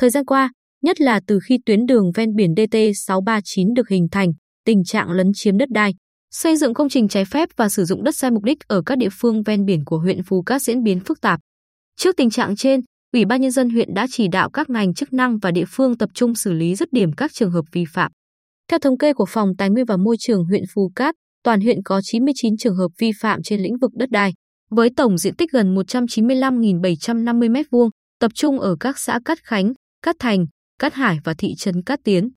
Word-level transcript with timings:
Thời 0.00 0.10
gian 0.10 0.24
qua, 0.24 0.50
nhất 0.82 1.00
là 1.00 1.20
từ 1.26 1.38
khi 1.48 1.58
tuyến 1.66 1.86
đường 1.86 2.12
ven 2.14 2.34
biển 2.34 2.54
DT639 2.54 3.74
được 3.74 3.88
hình 3.88 4.08
thành, 4.10 4.32
tình 4.64 4.84
trạng 4.84 5.10
lấn 5.10 5.26
chiếm 5.34 5.58
đất 5.58 5.68
đai, 5.70 5.94
xây 6.30 6.56
dựng 6.56 6.74
công 6.74 6.88
trình 6.88 7.08
trái 7.08 7.24
phép 7.24 7.48
và 7.56 7.68
sử 7.68 7.84
dụng 7.84 8.04
đất 8.04 8.16
sai 8.16 8.30
mục 8.30 8.44
đích 8.44 8.58
ở 8.68 8.82
các 8.86 8.98
địa 8.98 9.08
phương 9.12 9.42
ven 9.42 9.64
biển 9.64 9.84
của 9.84 9.98
huyện 9.98 10.22
Phú 10.22 10.42
Cát 10.42 10.62
diễn 10.62 10.82
biến 10.82 11.00
phức 11.00 11.20
tạp. 11.20 11.40
Trước 11.96 12.16
tình 12.16 12.30
trạng 12.30 12.56
trên, 12.56 12.80
Ủy 13.12 13.24
ban 13.24 13.40
nhân 13.40 13.50
dân 13.50 13.70
huyện 13.70 13.94
đã 13.94 14.06
chỉ 14.10 14.28
đạo 14.28 14.50
các 14.50 14.70
ngành 14.70 14.94
chức 14.94 15.12
năng 15.12 15.38
và 15.38 15.50
địa 15.50 15.64
phương 15.68 15.98
tập 15.98 16.10
trung 16.14 16.34
xử 16.34 16.52
lý 16.52 16.74
dứt 16.74 16.88
điểm 16.92 17.12
các 17.12 17.32
trường 17.34 17.50
hợp 17.50 17.64
vi 17.72 17.84
phạm. 17.92 18.12
Theo 18.70 18.78
thống 18.78 18.98
kê 18.98 19.12
của 19.12 19.26
Phòng 19.28 19.48
Tài 19.58 19.70
nguyên 19.70 19.86
và 19.86 19.96
Môi 19.96 20.16
trường 20.18 20.44
huyện 20.44 20.64
Phú 20.74 20.92
Cát, 20.94 21.14
toàn 21.44 21.60
huyện 21.60 21.82
có 21.84 22.00
99 22.04 22.56
trường 22.56 22.76
hợp 22.76 22.88
vi 22.98 23.10
phạm 23.20 23.42
trên 23.42 23.60
lĩnh 23.60 23.78
vực 23.78 23.90
đất 23.94 24.10
đai, 24.10 24.32
với 24.70 24.90
tổng 24.96 25.18
diện 25.18 25.36
tích 25.36 25.52
gần 25.52 25.74
195.750 25.74 27.52
m2, 27.52 27.90
tập 28.20 28.30
trung 28.34 28.60
ở 28.60 28.76
các 28.80 28.98
xã 28.98 29.20
Cát 29.24 29.38
Khánh, 29.44 29.72
Cát 30.02 30.16
Thành, 30.18 30.46
Cát 30.78 30.94
Hải 30.94 31.18
và 31.24 31.34
thị 31.34 31.54
trấn 31.54 31.82
Cát 31.82 32.00
Tiến. 32.04 32.30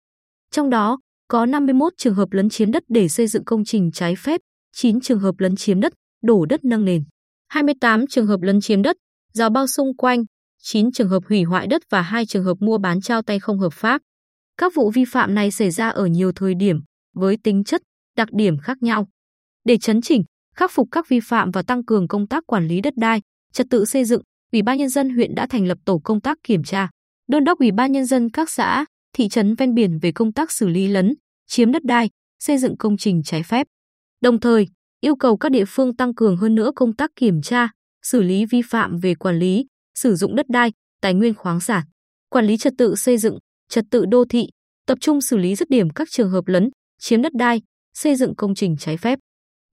Trong 0.51 0.69
đó, 0.69 0.99
có 1.27 1.45
51 1.45 1.93
trường 1.97 2.13
hợp 2.15 2.31
lấn 2.31 2.49
chiếm 2.49 2.71
đất 2.71 2.83
để 2.87 3.07
xây 3.07 3.27
dựng 3.27 3.43
công 3.45 3.65
trình 3.65 3.91
trái 3.91 4.15
phép, 4.15 4.41
9 4.75 5.01
trường 5.01 5.19
hợp 5.19 5.35
lấn 5.37 5.55
chiếm 5.55 5.79
đất, 5.79 5.93
đổ 6.23 6.45
đất 6.45 6.65
nâng 6.65 6.85
nền, 6.85 7.03
28 7.47 8.07
trường 8.07 8.27
hợp 8.27 8.41
lấn 8.41 8.61
chiếm 8.61 8.81
đất, 8.81 8.95
rào 9.33 9.49
bao 9.49 9.67
xung 9.67 9.97
quanh, 9.97 10.23
9 10.61 10.91
trường 10.91 11.09
hợp 11.09 11.23
hủy 11.29 11.43
hoại 11.43 11.67
đất 11.67 11.81
và 11.89 12.01
2 12.01 12.25
trường 12.25 12.43
hợp 12.43 12.57
mua 12.59 12.77
bán 12.77 13.01
trao 13.01 13.21
tay 13.21 13.39
không 13.39 13.59
hợp 13.59 13.73
pháp. 13.73 14.01
Các 14.57 14.73
vụ 14.75 14.91
vi 14.91 15.05
phạm 15.05 15.35
này 15.35 15.51
xảy 15.51 15.71
ra 15.71 15.89
ở 15.89 16.05
nhiều 16.05 16.31
thời 16.31 16.55
điểm, 16.55 16.79
với 17.15 17.37
tính 17.43 17.63
chất, 17.63 17.81
đặc 18.17 18.27
điểm 18.31 18.57
khác 18.57 18.77
nhau. 18.81 19.07
Để 19.65 19.77
chấn 19.77 20.01
chỉnh, 20.01 20.23
khắc 20.55 20.71
phục 20.71 20.87
các 20.91 21.09
vi 21.09 21.19
phạm 21.19 21.51
và 21.51 21.61
tăng 21.61 21.85
cường 21.85 22.07
công 22.07 22.27
tác 22.27 22.43
quản 22.47 22.67
lý 22.67 22.81
đất 22.81 22.93
đai, 22.97 23.21
trật 23.53 23.67
tự 23.69 23.85
xây 23.85 24.05
dựng, 24.05 24.21
Ủy 24.51 24.61
ban 24.61 24.77
nhân 24.77 24.89
dân 24.89 25.09
huyện 25.09 25.35
đã 25.35 25.47
thành 25.47 25.67
lập 25.67 25.77
tổ 25.85 26.01
công 26.03 26.21
tác 26.21 26.37
kiểm 26.43 26.63
tra, 26.63 26.89
đôn 27.27 27.43
đốc 27.43 27.59
Ủy 27.59 27.71
ban 27.71 27.91
nhân 27.91 28.05
dân 28.05 28.29
các 28.29 28.49
xã, 28.49 28.85
thị 29.13 29.29
trấn 29.29 29.55
ven 29.55 29.73
biển 29.73 29.99
về 29.99 30.11
công 30.11 30.31
tác 30.31 30.51
xử 30.51 30.67
lý 30.67 30.87
lấn, 30.87 31.13
chiếm 31.47 31.71
đất 31.71 31.83
đai, 31.83 32.09
xây 32.39 32.57
dựng 32.57 32.77
công 32.77 32.97
trình 32.97 33.21
trái 33.23 33.43
phép. 33.43 33.67
Đồng 34.21 34.39
thời, 34.39 34.67
yêu 35.01 35.15
cầu 35.15 35.37
các 35.37 35.51
địa 35.51 35.65
phương 35.67 35.95
tăng 35.95 36.15
cường 36.15 36.37
hơn 36.37 36.55
nữa 36.55 36.71
công 36.75 36.95
tác 36.95 37.11
kiểm 37.15 37.41
tra, 37.41 37.69
xử 38.03 38.21
lý 38.21 38.45
vi 38.45 38.61
phạm 38.61 38.97
về 38.97 39.15
quản 39.15 39.39
lý, 39.39 39.65
sử 39.95 40.15
dụng 40.15 40.35
đất 40.35 40.45
đai, 40.49 40.71
tài 41.01 41.13
nguyên 41.13 41.33
khoáng 41.33 41.59
sản, 41.59 41.83
quản 42.29 42.45
lý 42.45 42.57
trật 42.57 42.73
tự 42.77 42.95
xây 42.95 43.17
dựng, 43.17 43.37
trật 43.69 43.85
tự 43.91 44.05
đô 44.05 44.25
thị, 44.25 44.47
tập 44.87 44.97
trung 45.01 45.21
xử 45.21 45.37
lý 45.37 45.55
dứt 45.55 45.69
điểm 45.69 45.89
các 45.89 46.07
trường 46.11 46.31
hợp 46.31 46.47
lấn, 46.47 46.69
chiếm 46.99 47.21
đất 47.21 47.33
đai, 47.33 47.61
xây 47.93 48.15
dựng 48.15 48.35
công 48.35 48.55
trình 48.55 48.75
trái 48.77 48.97
phép. 48.97 49.19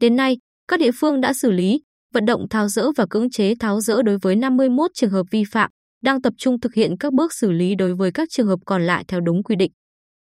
Đến 0.00 0.16
nay, 0.16 0.38
các 0.68 0.80
địa 0.80 0.90
phương 0.94 1.20
đã 1.20 1.32
xử 1.32 1.50
lý, 1.50 1.80
vận 2.14 2.24
động 2.24 2.48
tháo 2.48 2.68
dỡ 2.68 2.90
và 2.96 3.06
cưỡng 3.10 3.30
chế 3.30 3.54
tháo 3.60 3.80
dỡ 3.80 4.02
đối 4.02 4.18
với 4.18 4.36
51 4.36 4.90
trường 4.94 5.10
hợp 5.10 5.26
vi 5.30 5.44
phạm, 5.44 5.70
đang 6.02 6.22
tập 6.22 6.32
trung 6.38 6.60
thực 6.60 6.74
hiện 6.74 6.96
các 7.00 7.12
bước 7.12 7.34
xử 7.34 7.50
lý 7.50 7.74
đối 7.74 7.94
với 7.94 8.12
các 8.12 8.28
trường 8.30 8.46
hợp 8.46 8.58
còn 8.66 8.82
lại 8.82 9.04
theo 9.08 9.20
đúng 9.20 9.42
quy 9.42 9.56
định. 9.56 9.72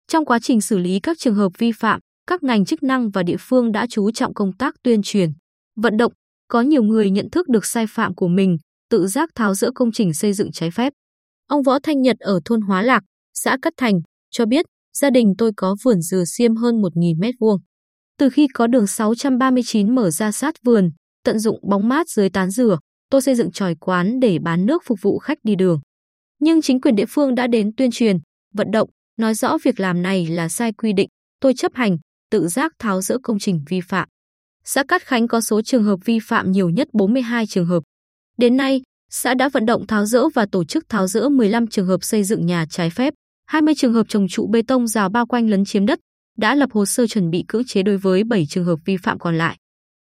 Trong 0.07 0.25
quá 0.25 0.39
trình 0.41 0.61
xử 0.61 0.77
lý 0.77 0.99
các 0.99 1.17
trường 1.19 1.35
hợp 1.35 1.51
vi 1.57 1.71
phạm, 1.71 1.99
các 2.27 2.43
ngành 2.43 2.65
chức 2.65 2.83
năng 2.83 3.09
và 3.09 3.23
địa 3.23 3.37
phương 3.39 3.71
đã 3.71 3.87
chú 3.89 4.11
trọng 4.11 4.33
công 4.33 4.53
tác 4.57 4.75
tuyên 4.83 5.01
truyền, 5.03 5.29
vận 5.75 5.97
động, 5.97 6.13
có 6.47 6.61
nhiều 6.61 6.83
người 6.83 7.11
nhận 7.11 7.29
thức 7.31 7.49
được 7.49 7.65
sai 7.65 7.85
phạm 7.89 8.15
của 8.15 8.27
mình, 8.27 8.57
tự 8.89 9.07
giác 9.07 9.29
tháo 9.35 9.53
dỡ 9.53 9.71
công 9.75 9.91
trình 9.91 10.13
xây 10.13 10.33
dựng 10.33 10.51
trái 10.51 10.71
phép. 10.71 10.93
Ông 11.47 11.63
Võ 11.63 11.79
Thanh 11.79 12.01
Nhật 12.01 12.17
ở 12.19 12.39
thôn 12.45 12.61
Hóa 12.61 12.81
Lạc, 12.81 13.03
xã 13.33 13.57
Cát 13.61 13.73
Thành, 13.77 13.99
cho 14.31 14.45
biết 14.45 14.65
gia 14.97 15.09
đình 15.09 15.33
tôi 15.37 15.51
có 15.57 15.75
vườn 15.83 16.01
dừa 16.01 16.23
xiêm 16.25 16.55
hơn 16.55 16.81
1.000 16.81 17.19
mét 17.19 17.35
vuông. 17.39 17.59
Từ 18.17 18.29
khi 18.29 18.47
có 18.53 18.67
đường 18.67 18.87
639 18.87 19.95
mở 19.95 20.09
ra 20.09 20.31
sát 20.31 20.55
vườn, 20.65 20.89
tận 21.23 21.39
dụng 21.39 21.59
bóng 21.69 21.87
mát 21.89 22.09
dưới 22.09 22.29
tán 22.29 22.49
dừa, 22.49 22.77
tôi 23.09 23.21
xây 23.21 23.35
dựng 23.35 23.51
tròi 23.51 23.75
quán 23.75 24.19
để 24.19 24.39
bán 24.39 24.65
nước 24.65 24.83
phục 24.85 24.99
vụ 25.01 25.19
khách 25.19 25.37
đi 25.43 25.55
đường. 25.55 25.79
Nhưng 26.39 26.61
chính 26.61 26.81
quyền 26.81 26.95
địa 26.95 27.05
phương 27.09 27.35
đã 27.35 27.47
đến 27.47 27.71
tuyên 27.77 27.91
truyền, 27.91 28.17
vận 28.53 28.71
động, 28.71 28.89
nói 29.17 29.33
rõ 29.33 29.57
việc 29.63 29.79
làm 29.79 30.01
này 30.01 30.27
là 30.27 30.49
sai 30.49 30.73
quy 30.73 30.93
định, 30.93 31.09
tôi 31.39 31.53
chấp 31.53 31.71
hành, 31.75 31.97
tự 32.31 32.47
giác 32.47 32.73
tháo 32.79 33.01
rỡ 33.01 33.17
công 33.23 33.39
trình 33.39 33.63
vi 33.69 33.81
phạm. 33.81 34.07
Xã 34.63 34.83
Cát 34.83 35.01
Khánh 35.01 35.27
có 35.27 35.41
số 35.41 35.61
trường 35.61 35.83
hợp 35.83 35.99
vi 36.05 36.19
phạm 36.19 36.51
nhiều 36.51 36.69
nhất 36.69 36.87
42 36.93 37.47
trường 37.47 37.65
hợp. 37.65 37.83
Đến 38.37 38.57
nay, 38.57 38.81
xã 39.09 39.33
đã 39.33 39.49
vận 39.49 39.65
động 39.65 39.87
tháo 39.87 40.05
rỡ 40.05 40.29
và 40.35 40.45
tổ 40.51 40.63
chức 40.63 40.89
tháo 40.89 41.07
rỡ 41.07 41.29
15 41.29 41.67
trường 41.67 41.87
hợp 41.87 42.03
xây 42.03 42.23
dựng 42.23 42.45
nhà 42.45 42.65
trái 42.69 42.89
phép, 42.89 43.13
20 43.45 43.75
trường 43.75 43.93
hợp 43.93 44.09
trồng 44.09 44.27
trụ 44.27 44.47
bê 44.47 44.61
tông 44.61 44.87
rào 44.87 45.09
bao 45.09 45.25
quanh 45.25 45.49
lấn 45.49 45.65
chiếm 45.65 45.85
đất, 45.85 45.99
đã 46.37 46.55
lập 46.55 46.69
hồ 46.71 46.85
sơ 46.85 47.07
chuẩn 47.07 47.29
bị 47.29 47.45
cưỡng 47.47 47.63
chế 47.65 47.83
đối 47.83 47.97
với 47.97 48.23
7 48.23 48.45
trường 48.49 48.65
hợp 48.65 48.79
vi 48.85 48.97
phạm 48.97 49.19
còn 49.19 49.37
lại. 49.37 49.57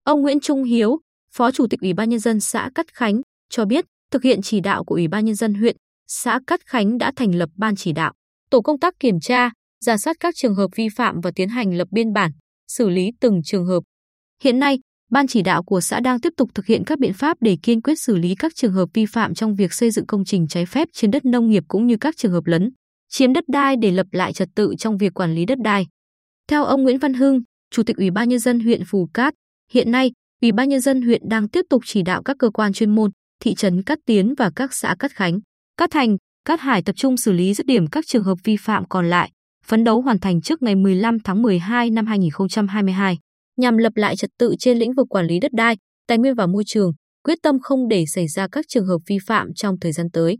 Ông 0.04 0.22
Nguyễn 0.22 0.40
Trung 0.40 0.64
Hiếu, 0.64 0.98
Phó 1.34 1.50
Chủ 1.50 1.66
tịch 1.66 1.80
Ủy 1.80 1.92
ban 1.92 2.08
nhân 2.08 2.18
dân 2.18 2.40
xã 2.40 2.70
Cát 2.74 2.94
Khánh 2.94 3.20
cho 3.50 3.64
biết, 3.64 3.84
thực 4.10 4.22
hiện 4.22 4.42
chỉ 4.42 4.60
đạo 4.60 4.84
của 4.84 4.94
Ủy 4.94 5.08
ban 5.08 5.24
nhân 5.24 5.34
dân 5.34 5.54
huyện, 5.54 5.76
xã 6.08 6.40
Cát 6.46 6.66
Khánh 6.66 6.98
đã 6.98 7.12
thành 7.16 7.34
lập 7.34 7.48
ban 7.56 7.76
chỉ 7.76 7.92
đạo, 7.92 8.12
tổ 8.50 8.60
công 8.60 8.80
tác 8.80 8.94
kiểm 9.00 9.20
tra, 9.20 9.50
giả 9.84 9.96
soát 9.96 10.16
các 10.20 10.34
trường 10.36 10.54
hợp 10.54 10.68
vi 10.76 10.88
phạm 10.88 11.20
và 11.20 11.30
tiến 11.34 11.48
hành 11.48 11.74
lập 11.74 11.88
biên 11.90 12.12
bản, 12.12 12.30
xử 12.68 12.88
lý 12.88 13.10
từng 13.20 13.40
trường 13.44 13.66
hợp. 13.66 13.80
Hiện 14.42 14.58
nay, 14.58 14.78
ban 15.10 15.26
chỉ 15.26 15.42
đạo 15.42 15.62
của 15.62 15.80
xã 15.80 16.00
đang 16.00 16.20
tiếp 16.20 16.32
tục 16.36 16.50
thực 16.54 16.66
hiện 16.66 16.82
các 16.86 16.98
biện 16.98 17.12
pháp 17.12 17.36
để 17.40 17.56
kiên 17.62 17.82
quyết 17.82 18.00
xử 18.00 18.16
lý 18.16 18.34
các 18.34 18.52
trường 18.54 18.72
hợp 18.72 18.88
vi 18.94 19.06
phạm 19.06 19.34
trong 19.34 19.54
việc 19.54 19.72
xây 19.72 19.90
dựng 19.90 20.06
công 20.06 20.24
trình 20.24 20.48
trái 20.48 20.66
phép 20.66 20.88
trên 20.92 21.10
đất 21.10 21.24
nông 21.24 21.50
nghiệp 21.50 21.64
cũng 21.68 21.86
như 21.86 21.96
các 22.00 22.16
trường 22.16 22.32
hợp 22.32 22.46
lấn 22.46 22.70
chiếm 23.08 23.32
đất 23.32 23.44
đai 23.48 23.76
để 23.76 23.90
lập 23.90 24.06
lại 24.12 24.32
trật 24.32 24.48
tự 24.54 24.74
trong 24.78 24.96
việc 24.96 25.14
quản 25.14 25.34
lý 25.34 25.44
đất 25.44 25.58
đai. 25.64 25.86
Theo 26.48 26.64
ông 26.64 26.82
Nguyễn 26.82 26.98
Văn 26.98 27.14
Hưng, 27.14 27.40
Chủ 27.70 27.82
tịch 27.82 27.96
Ủy 27.96 28.10
ban 28.10 28.28
nhân 28.28 28.38
dân 28.38 28.60
huyện 28.60 28.82
Phù 28.86 29.08
Cát, 29.14 29.34
hiện 29.70 29.90
nay, 29.90 30.12
Ủy 30.42 30.52
ban 30.52 30.68
nhân 30.68 30.80
dân 30.80 31.02
huyện 31.02 31.28
đang 31.28 31.48
tiếp 31.48 31.64
tục 31.70 31.82
chỉ 31.86 32.02
đạo 32.02 32.22
các 32.22 32.36
cơ 32.38 32.50
quan 32.50 32.72
chuyên 32.72 32.94
môn, 32.94 33.10
thị 33.40 33.54
trấn 33.54 33.82
Cát 33.82 33.98
Tiến 34.06 34.34
và 34.38 34.50
các 34.56 34.74
xã 34.74 34.94
Cát 34.98 35.12
Khánh, 35.12 35.38
Cát 35.76 35.90
Thành, 35.90 36.16
Cát 36.44 36.60
Hải 36.60 36.82
tập 36.82 36.92
trung 36.96 37.16
xử 37.16 37.32
lý 37.32 37.54
dứt 37.54 37.66
điểm 37.66 37.86
các 37.86 38.04
trường 38.06 38.22
hợp 38.24 38.38
vi 38.44 38.56
phạm 38.56 38.88
còn 38.88 39.10
lại, 39.10 39.30
phấn 39.66 39.84
đấu 39.84 40.02
hoàn 40.02 40.18
thành 40.18 40.40
trước 40.40 40.62
ngày 40.62 40.74
15 40.74 41.18
tháng 41.24 41.42
12 41.42 41.90
năm 41.90 42.06
2022, 42.06 43.18
nhằm 43.56 43.76
lập 43.76 43.92
lại 43.96 44.16
trật 44.16 44.30
tự 44.38 44.54
trên 44.58 44.78
lĩnh 44.78 44.94
vực 44.94 45.06
quản 45.10 45.26
lý 45.26 45.40
đất 45.40 45.52
đai, 45.52 45.76
tài 46.06 46.18
nguyên 46.18 46.34
và 46.34 46.46
môi 46.46 46.62
trường, 46.66 46.92
quyết 47.24 47.38
tâm 47.42 47.58
không 47.62 47.88
để 47.88 48.04
xảy 48.06 48.28
ra 48.28 48.48
các 48.52 48.64
trường 48.68 48.86
hợp 48.86 48.98
vi 49.06 49.18
phạm 49.26 49.54
trong 49.54 49.80
thời 49.80 49.92
gian 49.92 50.06
tới. 50.12 50.38